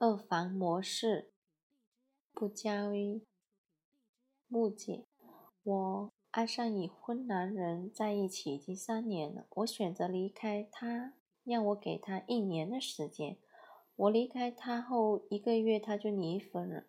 [0.00, 1.32] 二房模式，
[2.32, 3.20] 不加于
[4.46, 5.08] 木姐。
[5.64, 9.48] 我爱上已婚男人，在一起已经三年了。
[9.56, 13.38] 我选择离开他，让我给他一年的时间。
[13.96, 16.84] 我离开他后一个月，他就离婚了，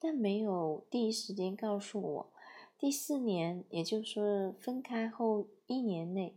[0.00, 2.32] 但没有第一时间告诉我。
[2.76, 6.36] 第四年，也就是分开后一年内，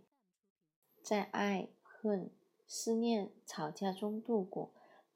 [1.02, 2.30] 在爱恨、
[2.68, 4.72] 思念、吵架中度过。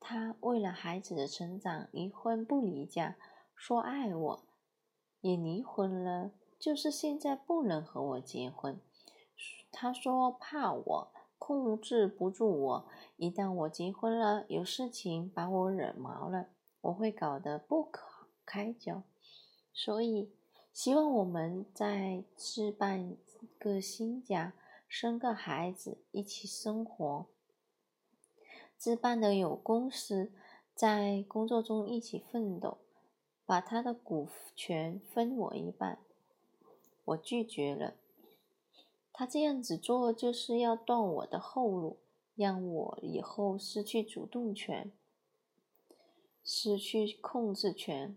[0.07, 3.17] 他为了孩子的成长，离婚不离家，
[3.55, 4.43] 说爱我，
[5.21, 8.79] 也离婚了，就是现在不能和我结婚。
[9.71, 12.87] 他说怕我控制不住我，
[13.17, 16.49] 一旦我结婚了，有事情把我惹毛了，
[16.81, 19.01] 我会搞得不可开交。
[19.73, 20.31] 所以
[20.71, 23.17] 希望我们再置办
[23.57, 24.53] 个新家，
[24.87, 27.25] 生个孩子，一起生活。
[28.85, 30.31] 置办的有公司，
[30.75, 32.77] 在工作中一起奋斗，
[33.43, 35.97] 把他的股权分我一半，
[37.03, 37.95] 我拒绝了。
[39.11, 41.97] 他这样子做就是要断我的后路，
[42.35, 44.91] 让我以后失去主动权，
[46.43, 48.15] 失去控制权。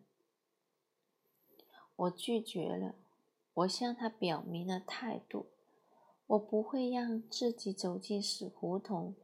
[1.97, 2.95] 我拒绝了，
[3.55, 5.47] 我向他表明了态度，
[6.27, 9.15] 我不会让自己走进死胡同。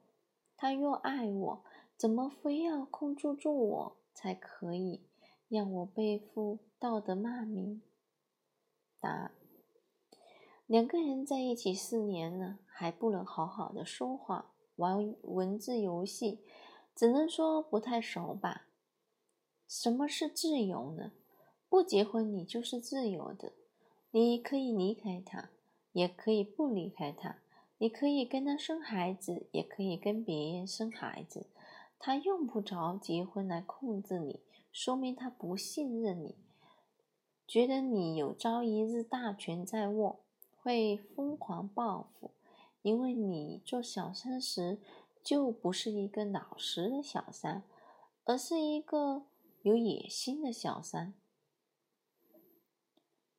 [0.56, 1.64] 他若爱我，
[1.97, 5.02] 怎么非要控制住我才可以，
[5.48, 7.83] 让我背负道德骂名？
[9.00, 9.33] 答：
[10.66, 16.41] 两个人在一起四年了，还不能好好的说话，玩文字游戏，
[16.94, 18.66] 只能说不太熟吧。
[19.66, 21.12] 什么是自由呢？
[21.68, 23.52] 不结婚，你就是自由的，
[24.12, 25.50] 你可以离开他，
[25.92, 27.43] 也可以不离开他。
[27.78, 31.47] 你可以跟他生孩子，也可以跟别人生孩子，
[31.98, 34.41] 他用不着结婚来控制你，
[34.72, 36.36] 说明他不信任你，
[37.47, 40.20] 觉得你有朝一日大权在握，
[40.63, 42.30] 会疯狂报复。
[42.83, 44.79] 因为你做小三时
[45.23, 47.63] 就不是一个老实的小三，
[48.24, 49.24] 而是一个
[49.63, 51.14] 有野心的小三。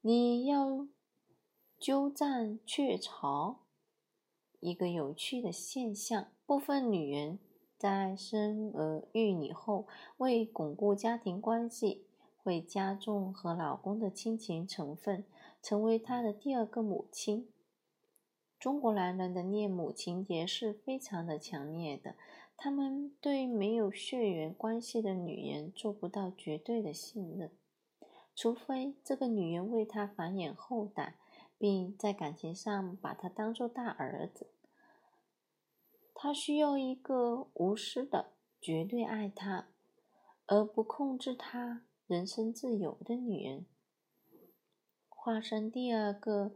[0.02, 0.88] 你要
[1.80, 3.65] 鸠占鹊巢。
[4.66, 7.38] 一个有趣的现象：部分女人
[7.78, 9.86] 在生儿育女后，
[10.18, 15.24] 为巩固家庭关系，会加重和老公的亲情成分，
[15.62, 17.48] 成为他的第二个母亲。
[18.58, 22.16] 中国男人的恋母情节是非常的强烈的，
[22.58, 27.52] 他们对没有血缘关系的女人做不到绝对的信任，
[28.34, 31.18] 除非这个女人为他繁衍后代，
[31.60, 34.48] 并在感情上把他当做大儿子。
[36.26, 39.68] 他需要一个无私的、绝对爱他
[40.48, 43.68] 而不控制他人身自由的女人。
[45.08, 46.56] 化身第二个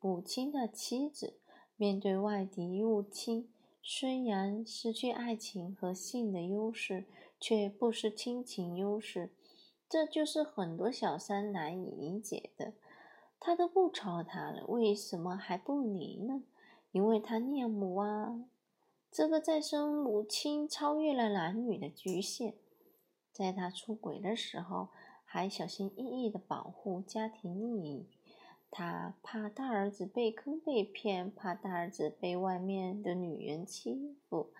[0.00, 1.40] 母亲的妻子，
[1.74, 3.52] 面对外敌入侵，
[3.82, 7.08] 虽然失去爱情和性的优势，
[7.40, 9.32] 却不失亲情优势。
[9.88, 12.74] 这就是很多小三难以理解的。
[13.40, 16.44] 他都不吵他了，为什么还不离呢？
[16.92, 18.44] 因为他恋母啊。
[19.10, 22.54] 这个再生母亲超越了男女的局限，
[23.32, 24.88] 在他出轨的时候，
[25.24, 28.06] 还小心翼翼地保护家庭利益。
[28.70, 34.52] 他怕大儿子被坑被骗，怕大儿子被外面的女人欺负。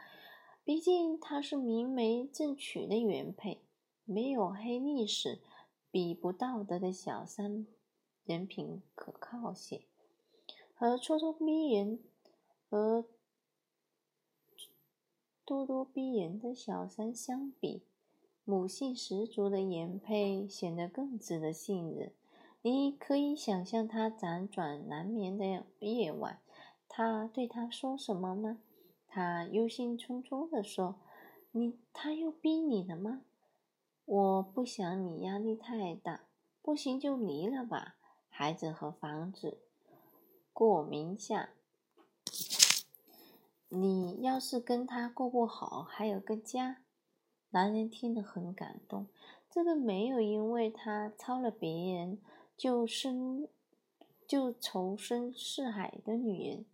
[0.65, 3.61] 毕竟他是明媒正娶的原配，
[4.05, 5.41] 没有黑历史，
[5.91, 7.67] 比不道德的小三
[8.25, 9.83] 人品可靠些。
[10.75, 12.01] 和咄咄逼人，
[12.69, 13.05] 和。
[15.49, 17.83] 咄咄逼人的小三相比，
[18.45, 22.13] 母性十足的原配显得更值得信任。
[22.61, 26.43] 你可以想象他辗转难眠的夜晚，
[26.87, 28.59] 他对他说什么吗？
[29.07, 30.97] 他忧心忡忡地说
[31.53, 33.23] ：“你，他又逼你了吗？
[34.05, 36.27] 我不想你压力太大，
[36.61, 37.97] 不行就离了吧，
[38.29, 39.57] 孩子和房子
[40.53, 41.49] 过名下。”
[43.71, 46.79] 你要是跟他过不好，还有个家。
[47.51, 49.09] 男人听得很感动。
[49.51, 52.19] 这个没有因为他抄了别人
[52.57, 53.47] 就生
[54.27, 56.65] 就仇深似海的女人，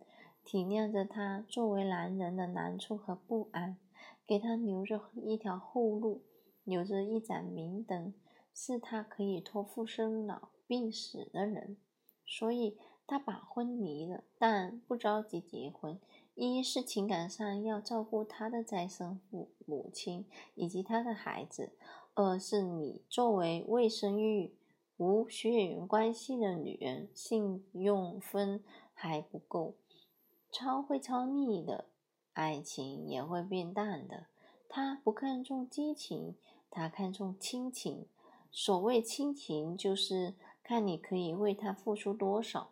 [0.45, 3.77] 体谅着他作为男人的难处和不安，
[4.25, 6.21] 给他留着一条后路，
[6.63, 8.13] 留着一盏明灯，
[8.53, 11.77] 是他可以托付生老病死的人。
[12.25, 12.77] 所以
[13.07, 15.99] 他把婚离了，但不着急结婚。
[16.33, 20.25] 一是情感上要照顾他的再生父母亲
[20.55, 21.69] 以及他的孩子；
[22.13, 24.53] 二是你作为未生育、
[24.97, 28.61] 无血缘关系的女人，信用分
[28.93, 29.75] 还不够，
[30.51, 31.85] 超会超腻的，
[32.33, 34.25] 爱情也会变淡的。
[34.67, 36.35] 他不看重激情，
[36.69, 38.07] 他看重亲情。
[38.51, 42.71] 所谓亲情，就是看你可以为他付出多少。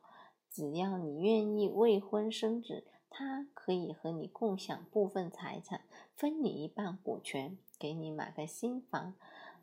[0.53, 2.85] 只要你愿意未婚生子。
[3.15, 5.81] 他可以和你共享部分财产，
[6.15, 9.13] 分你一半股权，给你买个新房。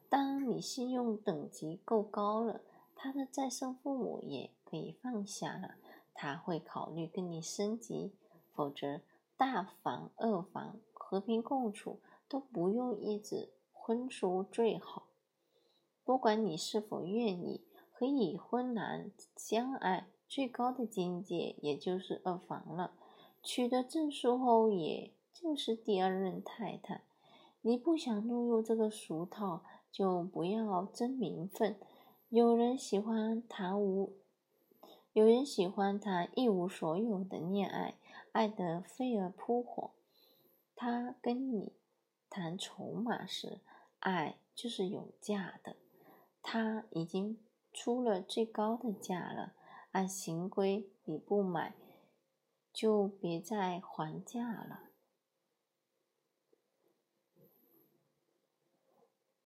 [0.08, 2.60] 当你信用等级够高了，
[2.94, 5.74] 他的再生父母也可以放下了，
[6.14, 8.12] 他会考虑跟你升级。
[8.52, 9.00] 否则，
[9.36, 11.98] 大房、二房和平共处
[12.28, 15.08] 都不用一纸婚书最好。
[16.04, 22.92] 不管你是否愿意，和已婚男相爱最高的境界也就是二房了。
[23.42, 27.02] 取得证书后，也就是第二任太太。
[27.62, 31.76] 你不想落入这个俗套，就不要争名分。
[32.28, 34.12] 有人喜欢谈无，
[35.12, 37.96] 有人喜欢谈一无所有的恋爱，
[38.30, 39.90] 爱得飞蛾扑火。
[40.76, 41.72] 他跟你
[42.30, 43.58] 谈筹码时，
[43.98, 45.74] 爱就是有价的。
[46.40, 47.36] 他已经
[47.72, 49.54] 出了最高的价了，
[49.92, 51.74] 按行规，你不买。
[52.72, 54.89] 就别再还价了。